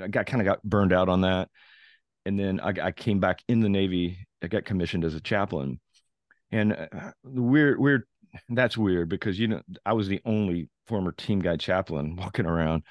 [0.00, 1.48] I got kind of got burned out on that,
[2.24, 4.26] and then I, I, came back in the Navy.
[4.42, 5.80] I got commissioned as a chaplain,
[6.50, 8.02] and uh, weird weird.
[8.48, 12.82] That's weird because you know I was the only former team guide chaplain walking around,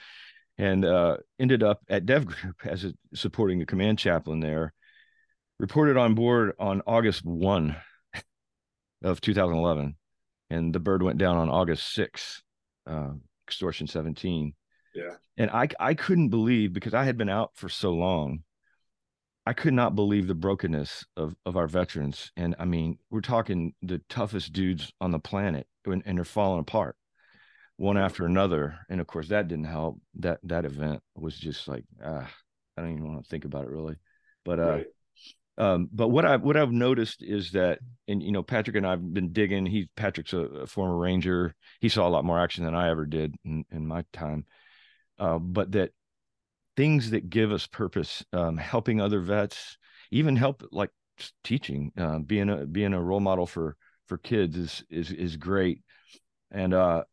[0.57, 4.73] and uh, ended up at Dev Group as a, supporting the command chaplain there.
[5.59, 7.77] Reported on board on August one
[9.03, 9.95] of 2011,
[10.49, 12.41] and the bird went down on August 6th,
[12.87, 13.11] uh,
[13.47, 14.53] extortion 17.
[14.93, 18.43] Yeah, and I I couldn't believe because I had been out for so long.
[19.47, 23.73] I could not believe the brokenness of of our veterans, and I mean, we're talking
[23.81, 26.95] the toughest dudes on the planet, and, and they're falling apart
[27.77, 28.79] one after another.
[28.89, 29.99] And of course, that didn't help.
[30.15, 32.29] That that event was just like, ah,
[32.77, 33.95] I don't even want to think about it really.
[34.43, 34.85] But uh, right.
[35.57, 39.13] Um, but what I what I've noticed is that, and you know, Patrick and I've
[39.13, 39.65] been digging.
[39.65, 41.55] He Patrick's a, a former Ranger.
[41.79, 44.45] He saw a lot more action than I ever did in, in my time.
[45.17, 45.91] Uh, but that
[46.75, 49.77] things that give us purpose, um, helping other vets,
[50.11, 50.91] even help like
[51.43, 55.81] teaching, uh, being a being a role model for for kids is is is great.
[56.51, 57.03] And uh,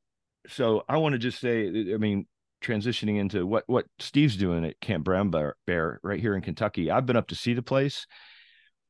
[0.49, 2.27] so I want to just say, I mean,
[2.63, 6.91] transitioning into what what Steve's doing at Camp Brown Bear, Bear right here in Kentucky.
[6.91, 8.07] I've been up to see the place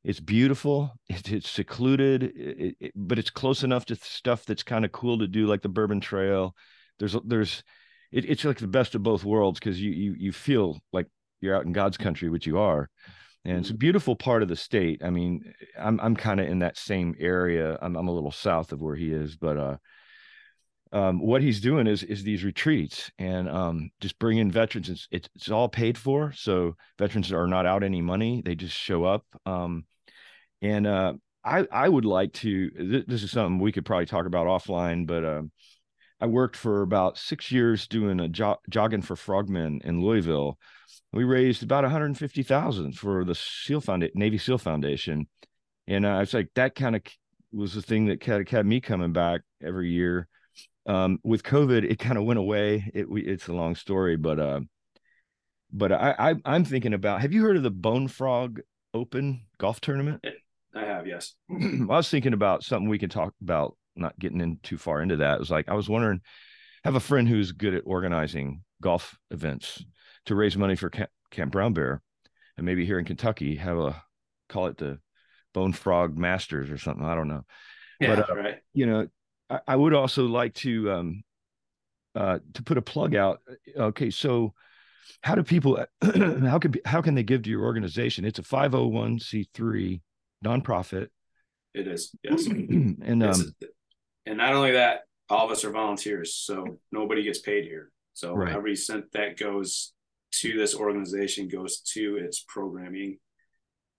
[0.05, 4.85] it's beautiful it, it's secluded it, it, but it's close enough to stuff that's kind
[4.85, 6.55] of cool to do like the bourbon trail
[6.99, 7.63] there's there's
[8.11, 11.07] it's like the best of both worlds because you you you feel like
[11.41, 12.89] you're out in god's country which you are
[13.45, 13.79] and it's a mm-hmm.
[13.79, 15.43] beautiful part of the state i mean
[15.79, 18.97] i'm i'm kind of in that same area I'm, I'm a little south of where
[18.97, 19.77] he is but uh
[20.93, 24.91] um, what he's doing is is these retreats and um, just bring in veterans.
[24.91, 28.43] It's, it's, it's all paid for, so veterans are not out any money.
[28.45, 29.25] They just show up.
[29.47, 29.87] Um,
[30.63, 32.71] and uh, I I would like to.
[32.71, 35.43] Th- this is something we could probably talk about offline, but uh,
[36.21, 40.57] I worked for about six years doing a jo- jogging for frogmen in Louisville.
[41.13, 45.27] We raised about 150,000 for the SEAL Foundation, Navy SEAL Foundation,
[45.89, 47.03] and uh, I was like that kind of
[47.53, 50.29] was the thing that kept, me coming back every year.
[50.87, 52.91] Um, with COVID, it kind of went away.
[52.95, 54.61] It we, it's a long story, but uh,
[55.73, 57.21] but I, I I'm thinking about.
[57.21, 58.61] Have you heard of the Bone Frog
[58.95, 60.25] Open golf tournament?
[60.75, 61.35] I have, yes.
[61.51, 65.17] I was thinking about something we can talk about, not getting in too far into
[65.17, 65.37] that.
[65.37, 66.21] It was like I was wondering,
[66.85, 69.85] I have a friend who's good at organizing golf events
[70.27, 72.03] to raise money for Camp, Camp Brown Bear,
[72.57, 74.03] and maybe here in Kentucky have a
[74.49, 74.99] call it the
[75.53, 77.05] Bone Frog Masters or something.
[77.05, 77.45] I don't know.
[78.01, 78.59] Yeah, but uh, right.
[78.73, 79.07] You know,
[79.51, 81.23] I, I, would also like to um
[82.15, 83.41] uh to put a plug out.
[83.77, 84.55] Okay, so
[85.23, 88.25] how do people how can how can they give to your organization?
[88.25, 90.01] It's a 501c3
[90.43, 91.09] nonprofit.
[91.75, 92.47] It is, yes.
[92.47, 93.55] and um,
[94.27, 95.01] and not only that,
[95.31, 97.91] all of us are volunteers, so nobody gets paid here.
[98.15, 98.55] So right.
[98.55, 99.93] every cent that goes
[100.33, 103.19] to this organization goes to its programming.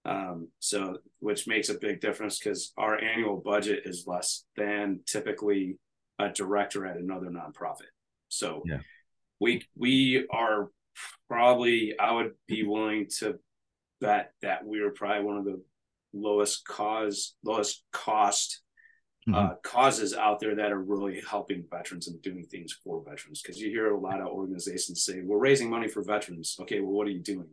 [0.05, 5.77] Um, so which makes a big difference because our annual budget is less than typically
[6.19, 7.91] a director at another nonprofit.
[8.27, 8.79] So yeah.
[9.39, 10.69] we we are
[11.29, 13.39] probably I would be willing to
[14.01, 15.61] bet that we are probably one of the
[16.13, 18.63] lowest cause lowest cost
[19.27, 19.35] mm-hmm.
[19.35, 23.41] uh, causes out there that are really helping veterans and doing things for veterans.
[23.41, 26.91] Because you hear a lot of organizations say, "We're raising money for veterans." Okay, well,
[26.91, 27.47] what are you doing?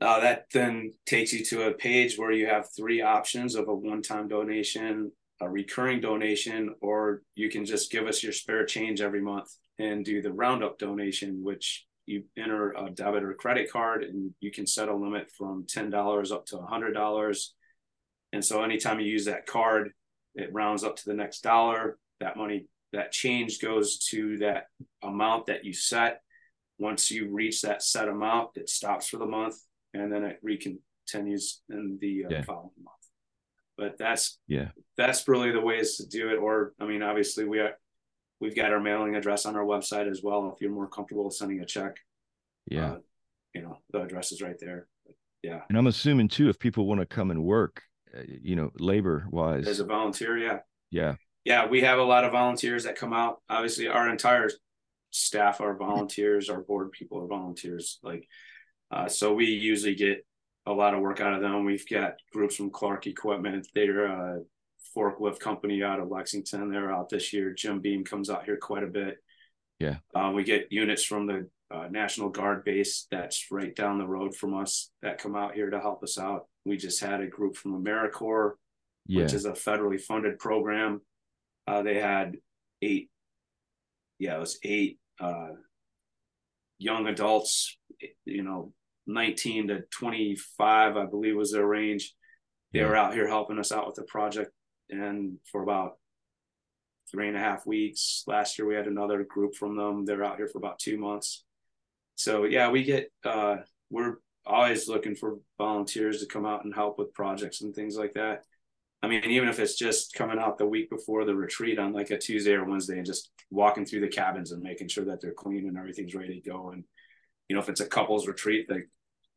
[0.00, 3.74] Uh, that then takes you to a page where you have three options of a
[3.74, 9.20] one-time donation, a recurring donation, or you can just give us your spare change every
[9.20, 14.34] month and do the roundup donation, which you enter a debit or credit card and
[14.40, 17.46] you can set a limit from $10 up to $100.
[18.32, 19.90] And so anytime you use that card,
[20.34, 21.98] it rounds up to the next dollar.
[22.20, 24.64] That money, that change goes to that
[25.02, 26.20] amount that you set.
[26.80, 29.54] Once you reach that set amount, it stops for the month
[29.92, 32.42] and then it recontinues in the uh, yeah.
[32.42, 32.96] following month.
[33.76, 36.36] But that's yeah, that's really the ways to do it.
[36.36, 37.78] Or I mean, obviously we are
[38.40, 40.50] we've got our mailing address on our website as well.
[40.54, 41.96] If you're more comfortable sending a check,
[42.66, 42.98] yeah, uh,
[43.54, 44.86] you know the address is right there.
[45.06, 47.82] But, yeah, and I'm assuming too, if people want to come and work,
[48.16, 50.58] uh, you know, labor wise, as a volunteer, yeah,
[50.90, 51.14] yeah,
[51.44, 53.40] yeah, we have a lot of volunteers that come out.
[53.48, 54.50] Obviously, our entire
[55.10, 56.48] staff are volunteers.
[56.48, 57.98] Our board people are volunteers.
[58.02, 58.26] Like,
[58.90, 60.24] uh, so we usually get
[60.66, 61.64] a lot of work out of them.
[61.64, 63.66] We've got groups from Clark Equipment.
[63.74, 64.40] They're a
[64.96, 66.70] forklift company out of Lexington.
[66.70, 67.52] They're out this year.
[67.52, 69.18] Jim Beam comes out here quite a bit.
[69.78, 69.96] Yeah.
[70.14, 74.34] Uh, we get units from the uh, National Guard base that's right down the road
[74.34, 76.46] from us that come out here to help us out.
[76.64, 78.52] We just had a group from AmeriCorps,
[79.06, 79.22] yeah.
[79.22, 81.00] which is a federally funded program.
[81.66, 82.36] Uh, they had
[82.82, 83.10] eight,
[84.18, 85.50] yeah, it was eight uh,
[86.78, 87.76] young adults,
[88.24, 88.72] you know,
[89.06, 92.14] 19 to 25, I believe was their range.
[92.72, 92.86] They yeah.
[92.86, 94.50] were out here helping us out with the project
[94.88, 95.98] and for about
[97.10, 98.24] three and a half weeks.
[98.26, 100.04] Last year we had another group from them.
[100.04, 101.44] They're out here for about two months.
[102.14, 103.56] So yeah, we get uh,
[103.90, 108.14] we're always looking for volunteers to come out and help with projects and things like
[108.14, 108.44] that.
[109.02, 112.10] I mean, even if it's just coming out the week before the retreat on like
[112.10, 115.32] a Tuesday or Wednesday and just walking through the cabins and making sure that they're
[115.32, 116.70] clean and everything's ready to go.
[116.70, 116.84] And
[117.48, 118.88] you know, if it's a couples retreat, like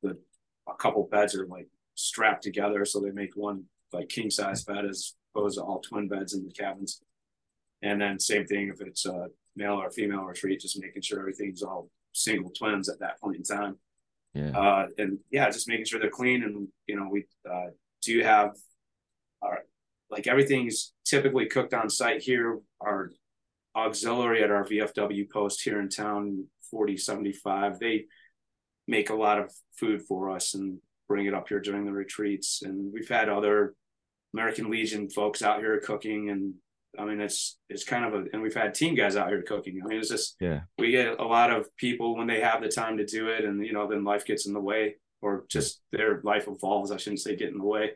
[0.02, 0.18] the
[0.68, 4.86] a couple beds are like strapped together so they make one like king size bed
[4.86, 7.02] as opposed to all twin beds in the cabins.
[7.82, 11.64] And then same thing if it's a male or female retreat, just making sure everything's
[11.64, 13.78] all single twins at that point in time.
[14.34, 14.58] Yeah.
[14.58, 16.44] Uh, and yeah, just making sure they're clean.
[16.44, 17.68] And, you know, we uh,
[18.02, 18.56] do have
[19.44, 19.60] our,
[20.10, 22.60] like everything's typically cooked on site here.
[22.82, 23.12] Our
[23.76, 28.06] auxiliary at our VFW post here in town, 4075, they
[28.88, 32.62] make a lot of food for us and bring it up here during the retreats.
[32.64, 33.76] And we've had other
[34.34, 36.56] American Legion folks out here cooking, and
[36.98, 39.80] I mean it's it's kind of a and we've had team guys out here cooking.
[39.84, 42.70] I mean it's just yeah we get a lot of people when they have the
[42.70, 45.82] time to do it, and you know then life gets in the way or just
[45.92, 46.92] their life evolves.
[46.92, 47.92] I shouldn't say get in the way,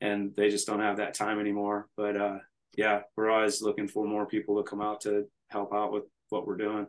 [0.00, 1.88] and they just don't have that time anymore.
[1.96, 2.38] But uh,
[2.76, 6.46] yeah, we're always looking for more people to come out to help out with what
[6.46, 6.86] we're doing.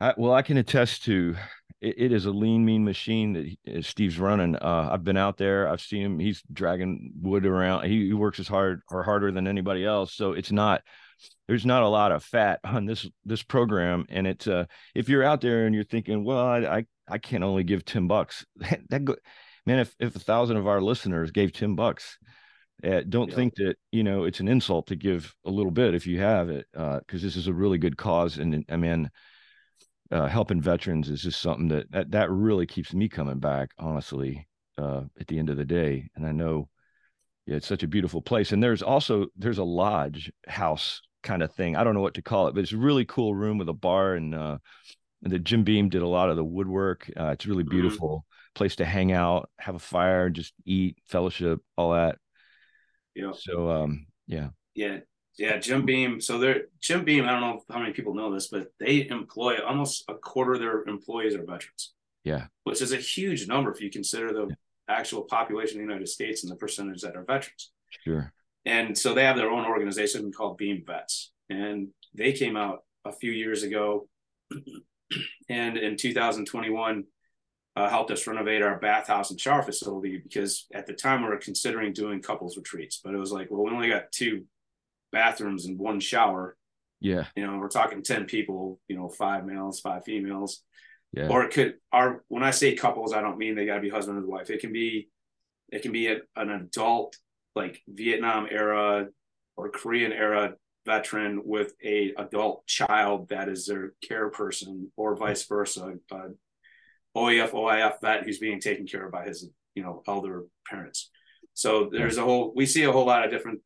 [0.00, 1.36] I, well, I can attest to
[1.80, 4.56] it, it is a lean, mean machine that Steve's running.
[4.56, 5.68] Uh, I've been out there.
[5.68, 6.18] I've seen him.
[6.18, 7.84] He's dragging wood around.
[7.84, 10.14] He, he works as hard or harder than anybody else.
[10.14, 10.82] So it's not.
[11.48, 15.24] There's not a lot of fat on this this program, and it's uh if you're
[15.24, 18.46] out there and you're thinking, well, I I, I can only give ten bucks.
[18.56, 19.16] That, that go,
[19.66, 22.18] man, if if a thousand of our listeners gave ten bucks,
[22.84, 23.36] uh, don't yeah.
[23.36, 26.50] think that you know it's an insult to give a little bit if you have
[26.50, 28.38] it, because uh, this is a really good cause.
[28.38, 29.10] And I mean,
[30.10, 34.46] uh, helping veterans is just something that, that that really keeps me coming back honestly
[34.78, 36.68] uh, at the end of the day and i know
[37.46, 41.52] yeah, it's such a beautiful place and there's also there's a lodge house kind of
[41.54, 43.68] thing i don't know what to call it but it's a really cool room with
[43.68, 44.58] a bar and uh
[45.22, 47.70] and the jim beam did a lot of the woodwork uh, it's really mm-hmm.
[47.70, 48.24] beautiful.
[48.54, 52.16] Place to hang out have a fire just eat fellowship all that
[53.14, 54.98] yeah so um yeah yeah
[55.40, 56.20] yeah, Jim Beam.
[56.20, 57.24] So they're Jim Beam.
[57.24, 60.60] I don't know how many people know this, but they employ almost a quarter of
[60.60, 61.94] their employees are veterans.
[62.24, 64.54] Yeah, which is a huge number if you consider the yeah.
[64.88, 67.72] actual population of the United States and the percentage that are veterans.
[68.04, 68.32] Sure.
[68.66, 73.12] And so they have their own organization called Beam Vets, and they came out a
[73.12, 74.08] few years ago,
[75.48, 77.04] and in 2021
[77.80, 81.38] uh, helped us renovate our bathhouse and shower facility because at the time we were
[81.38, 84.44] considering doing couples retreats, but it was like, well, we only got two
[85.12, 86.56] bathrooms and one shower.
[87.00, 87.24] Yeah.
[87.34, 90.62] You know, we're talking 10 people, you know, five males, five females.
[91.12, 91.28] Yeah.
[91.28, 93.88] Or it could our when I say couples, I don't mean they got to be
[93.88, 94.50] husband and wife.
[94.50, 95.08] It can be
[95.72, 97.16] it can be a, an adult
[97.56, 99.08] like Vietnam era
[99.56, 100.54] or Korean era
[100.84, 105.94] veteran with a adult child that is their care person or vice versa.
[106.12, 106.28] Uh,
[107.16, 111.10] OEF, OIF vet who's being taken care of by his, you know, elder parents.
[111.54, 113.60] So there's a whole, we see a whole lot of different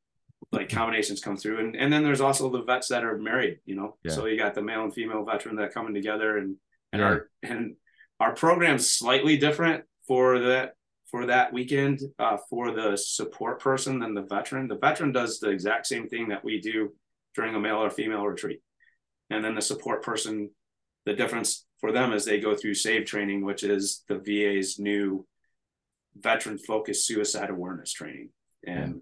[0.52, 1.60] like combinations come through.
[1.60, 4.12] And, and then there's also the vets that are married, you know, yeah.
[4.12, 6.56] so you got the male and female veteran that coming together and,
[6.92, 7.06] and yeah.
[7.06, 7.76] our, and
[8.20, 10.74] our program's slightly different for that,
[11.10, 14.68] for that weekend, uh, for the support person than the veteran.
[14.68, 16.92] The veteran does the exact same thing that we do
[17.34, 18.60] during a male or female retreat.
[19.30, 20.50] And then the support person,
[21.06, 25.26] the difference for them as they go through SAVE training, which is the VA's new
[26.16, 28.30] veteran focused suicide awareness training.
[28.66, 29.00] And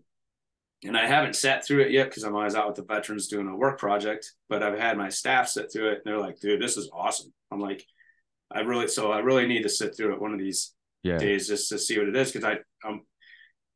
[0.82, 0.88] yeah.
[0.88, 3.48] and I haven't sat through it yet because I'm always out with the veterans doing
[3.48, 6.60] a work project, but I've had my staff sit through it and they're like, dude,
[6.60, 7.32] this is awesome.
[7.50, 7.84] I'm like,
[8.50, 11.18] I really so I really need to sit through it one of these yeah.
[11.18, 13.02] days just to see what it is because I um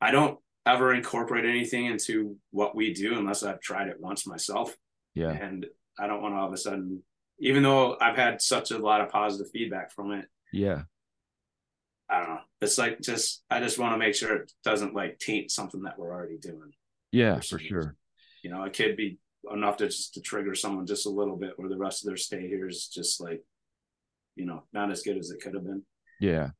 [0.01, 4.77] I don't ever incorporate anything into what we do unless I've tried it once myself.
[5.15, 5.31] Yeah.
[5.31, 5.65] And
[5.99, 7.03] I don't want to all of a sudden,
[7.39, 10.27] even though I've had such a lot of positive feedback from it.
[10.53, 10.83] Yeah.
[12.09, 12.41] I don't know.
[12.61, 15.99] It's like just I just want to make sure it doesn't like taint something that
[15.99, 16.73] we're already doing.
[17.13, 17.97] Yeah, for sure.
[18.43, 19.19] You know, it could be
[19.53, 22.17] enough to just to trigger someone just a little bit where the rest of their
[22.17, 23.43] stay here is just like,
[24.35, 25.83] you know, not as good as it could have been.
[26.21, 26.51] Yeah.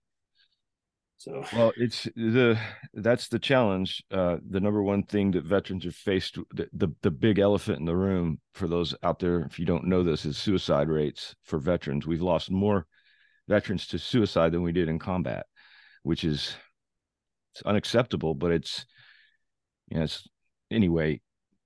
[1.19, 2.59] So well, it's the
[2.95, 4.03] that's the challenge.
[4.11, 7.87] Uh, the number one thing that veterans are faced the, the the big elephant in
[7.87, 11.59] the room for those out there, if you don't know this, is suicide rates for
[11.59, 12.07] veterans.
[12.07, 12.87] We've lost more
[13.49, 15.47] veterans to suicide than we did in combat,
[16.03, 16.55] which is
[17.53, 18.35] it's unacceptable.
[18.35, 18.85] But it's
[19.89, 20.27] you know, it's
[20.71, 21.21] anyway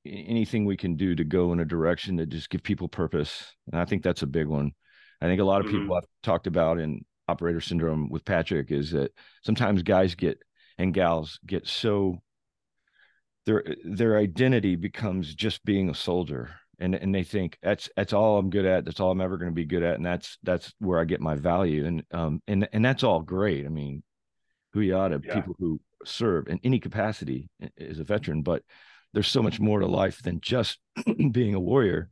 [0.07, 3.81] anything we can do to go in a direction that just give people purpose, and
[3.81, 4.73] I think that's a big one.
[5.21, 5.95] I think a lot of people mm-hmm.
[5.95, 9.13] have talked about in operator syndrome with Patrick is that
[9.43, 10.43] sometimes guys get
[10.79, 12.19] and gals get so
[13.47, 16.51] their their identity becomes just being a soldier.
[16.79, 18.85] And and they think that's that's all I'm good at.
[18.85, 19.97] That's all I'm ever going to be good at.
[19.97, 21.87] And that's that's where I get my value.
[21.87, 23.67] And um and and that's all great.
[23.67, 24.03] I mean
[24.73, 25.35] who you ought to yeah.
[25.35, 28.63] people who serve in any capacity as a veteran but
[29.13, 30.79] there's so much more to life than just
[31.33, 32.09] being a warrior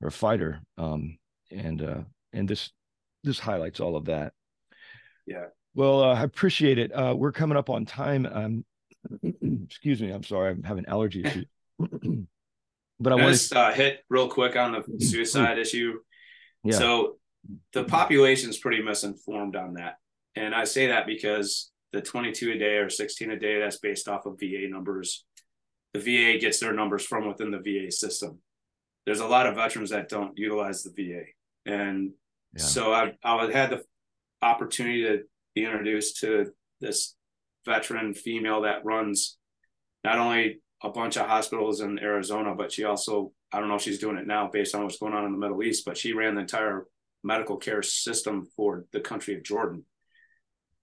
[0.00, 0.60] or a fighter.
[0.78, 1.18] Um
[1.50, 2.02] and uh
[2.32, 2.70] and this
[3.24, 4.32] this highlights all of that
[5.26, 5.46] yeah.
[5.74, 6.90] Well, uh, I appreciate it.
[6.90, 8.26] Uh, we're coming up on time.
[8.26, 8.64] Um,
[9.64, 10.10] excuse me.
[10.10, 10.50] I'm sorry.
[10.50, 11.46] I'm having allergy issues.
[11.78, 15.98] but I want to uh, hit real quick on the suicide issue.
[16.64, 16.78] Yeah.
[16.78, 17.18] So
[17.72, 19.96] the population is pretty misinformed on that,
[20.34, 24.08] and I say that because the 22 a day or 16 a day that's based
[24.08, 25.24] off of VA numbers.
[25.94, 28.40] The VA gets their numbers from within the VA system.
[29.06, 31.22] There's a lot of veterans that don't utilize the VA,
[31.64, 32.12] and
[32.54, 32.62] yeah.
[32.62, 33.84] so I I had the
[34.42, 35.20] opportunity to
[35.54, 37.14] be introduced to this
[37.64, 39.38] veteran female that runs
[40.04, 43.82] not only a bunch of hospitals in Arizona, but she also, I don't know if
[43.82, 46.12] she's doing it now based on what's going on in the Middle East, but she
[46.12, 46.86] ran the entire
[47.24, 49.84] medical care system for the country of Jordan.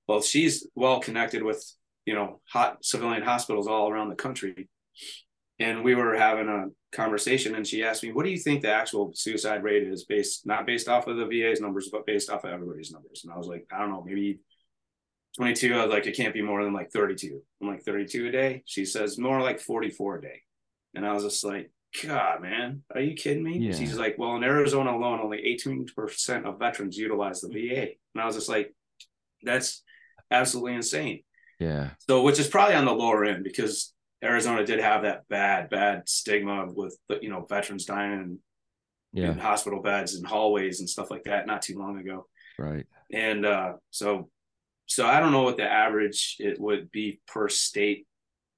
[0.08, 1.64] Well, she's well connected with,
[2.06, 4.68] you know, hot civilian hospitals all around the country.
[5.64, 8.74] And we were having a conversation and she asked me, what do you think the
[8.74, 12.44] actual suicide rate is based, not based off of the VA's numbers, but based off
[12.44, 13.22] of everybody's numbers?
[13.24, 14.42] And I was like, I don't know, maybe
[15.38, 15.74] 22.
[15.74, 17.42] I was like, it can't be more than like 32.
[17.62, 18.64] I'm like 32 a day.
[18.66, 20.42] She says more like 44 a day.
[20.96, 21.72] And I was just like,
[22.06, 23.60] God, man, are you kidding me?
[23.60, 23.74] Yeah.
[23.74, 27.92] She's like, well, in Arizona alone, only 18% of veterans utilize the VA.
[28.14, 28.76] And I was just like,
[29.44, 29.82] that's
[30.30, 31.24] absolutely insane.
[31.58, 31.92] Yeah.
[32.00, 33.94] So, which is probably on the lower end because
[34.24, 38.40] Arizona did have that bad, bad stigma with you know veterans dying in,
[39.12, 39.32] yeah.
[39.32, 42.28] in hospital beds and hallways and stuff like that not too long ago.
[42.58, 42.86] Right.
[43.12, 44.30] And uh, so,
[44.86, 48.08] so I don't know what the average it would be per state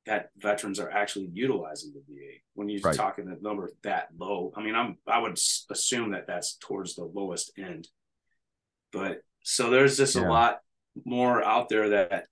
[0.05, 2.37] that veterans are actually utilizing the VA.
[2.53, 2.95] When you're right.
[2.95, 5.37] talking the number that low, I mean, I'm I would
[5.71, 7.87] assume that that's towards the lowest end.
[8.91, 10.27] But so there's just yeah.
[10.27, 10.59] a lot
[11.05, 12.27] more out there that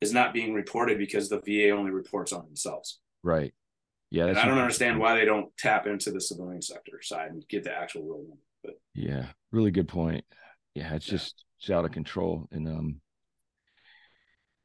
[0.00, 3.00] is not being reported because the VA only reports on themselves.
[3.22, 3.54] Right.
[4.10, 4.26] Yeah.
[4.26, 7.64] And I don't understand why they don't tap into the civilian sector side and get
[7.64, 8.36] the actual real number.
[8.62, 10.24] But yeah, really good point.
[10.74, 11.12] Yeah, it's yeah.
[11.12, 12.48] just it's out of control.
[12.52, 13.00] And um,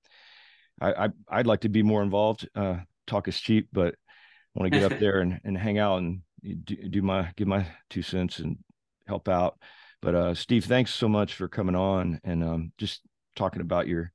[0.81, 2.47] I, I I'd like to be more involved.
[2.55, 2.77] Uh,
[3.07, 6.21] talk is cheap, but I want to get up there and, and hang out and
[6.43, 8.59] do, do, my give my two cents and
[9.07, 9.59] help out.
[10.03, 13.01] But uh, Steve, thanks so much for coming on and um, just
[13.35, 14.13] talking about your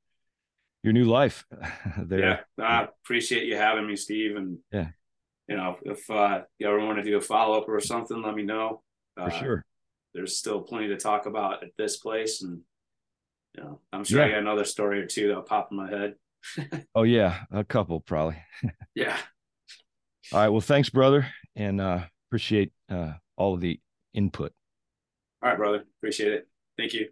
[0.84, 1.46] your new life
[1.98, 2.46] there.
[2.58, 4.36] Yeah, I appreciate you having me, Steve.
[4.36, 4.90] And yeah,
[5.48, 8.36] you know, if uh, you ever want to do a follow up or something, let
[8.36, 8.82] me know.
[9.16, 9.66] For uh, sure.
[10.14, 12.62] There's still plenty to talk about at this place, and
[13.56, 14.26] you know, I'm sure yeah.
[14.26, 16.16] I got another story or two that'll pop in my head.
[16.96, 18.38] oh yeah, a couple probably.
[18.96, 19.18] yeah.
[20.34, 20.50] All right.
[20.50, 23.80] Well, thanks, brother, and uh, appreciate uh, all of the
[24.14, 24.54] input.
[25.44, 25.84] All right, brother.
[26.00, 26.48] Appreciate it.
[26.78, 27.10] Thank you.